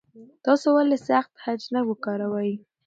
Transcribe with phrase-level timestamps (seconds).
[0.45, 2.51] تاسو ولې سخت خج نه وکاروئ؟